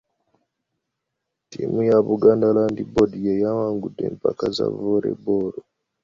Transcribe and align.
Ttiimu 1.43 1.79
ya 1.89 1.97
Buganda 2.07 2.47
Land 2.55 2.77
Board 2.93 3.11
y'eyawangudde 3.25 4.03
empaka 4.11 4.45
za 4.57 4.65
Volley 4.79 5.15
Ball. 5.23 5.53